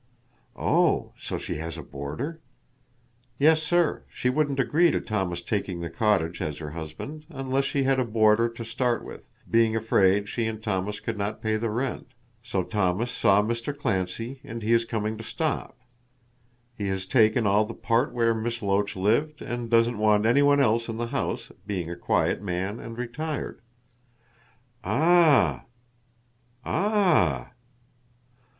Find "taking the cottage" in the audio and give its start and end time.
5.43-6.41